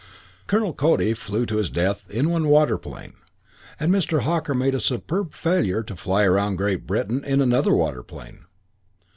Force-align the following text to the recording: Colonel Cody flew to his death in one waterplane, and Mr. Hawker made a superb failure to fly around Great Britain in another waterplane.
Colonel 0.47 0.73
Cody 0.73 1.13
flew 1.13 1.45
to 1.45 1.57
his 1.57 1.69
death 1.69 2.09
in 2.09 2.31
one 2.31 2.45
waterplane, 2.45 3.13
and 3.79 3.91
Mr. 3.93 4.21
Hawker 4.21 4.55
made 4.55 4.73
a 4.73 4.79
superb 4.79 5.31
failure 5.31 5.83
to 5.83 5.95
fly 5.95 6.23
around 6.23 6.55
Great 6.55 6.87
Britain 6.87 7.23
in 7.23 7.39
another 7.39 7.73
waterplane. 7.75 8.39